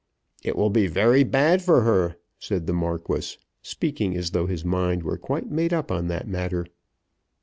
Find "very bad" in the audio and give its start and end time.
0.87-1.61